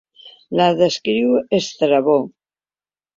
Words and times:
La 0.59 0.69
descriu 0.79 1.35
Estrabó. 1.59 2.17